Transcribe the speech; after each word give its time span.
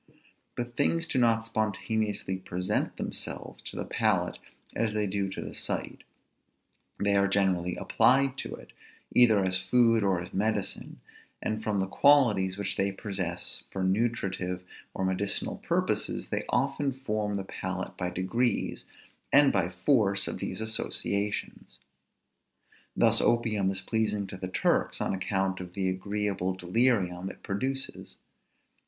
But 0.55 0.75
things 0.75 1.05
do 1.05 1.19
not 1.19 1.45
spontaneously 1.45 2.35
present 2.37 2.97
themselves 2.97 3.61
to 3.65 3.75
the 3.75 3.85
palate 3.85 4.39
as 4.75 4.95
they 4.95 5.05
do 5.05 5.29
to 5.29 5.41
the 5.41 5.53
sight; 5.53 6.01
they 6.97 7.15
are 7.15 7.27
generally 7.27 7.75
applied 7.75 8.35
to 8.39 8.55
it, 8.55 8.73
either 9.13 9.45
as 9.45 9.59
food 9.59 10.01
or 10.03 10.19
as 10.19 10.33
medicine; 10.33 11.01
and 11.39 11.61
from 11.63 11.79
the 11.79 11.85
qualities 11.85 12.57
which 12.57 12.77
they 12.77 12.91
possess 12.91 13.63
for 13.69 13.83
nutritive 13.83 14.63
or 14.95 15.05
medicinal 15.05 15.57
purposes 15.57 16.29
they 16.29 16.45
often 16.49 16.93
form 16.93 17.35
the 17.35 17.43
palate 17.43 17.95
by 17.95 18.09
degrees, 18.09 18.85
and 19.31 19.53
by 19.53 19.69
force 19.69 20.27
of 20.27 20.39
these 20.39 20.61
associations. 20.61 21.79
Thus 22.95 23.21
opium 23.21 23.69
is 23.69 23.81
pleasing 23.81 24.25
to 24.25 24.39
Turks, 24.47 24.99
on 24.99 25.13
account 25.13 25.59
of 25.59 25.73
the 25.75 25.89
agreeable 25.89 26.55
delirium 26.55 27.29
it 27.29 27.43
produces. 27.43 28.17